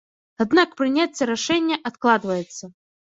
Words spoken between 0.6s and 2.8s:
прыняцце рашэння адкладваецца.